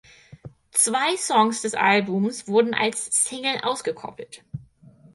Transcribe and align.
Zwei 0.71 1.15
Songs 1.15 1.61
des 1.61 1.75
Albums 1.75 2.47
wurden 2.47 2.73
als 2.73 3.27
Single 3.27 3.59
ausgekoppelt. 3.61 4.43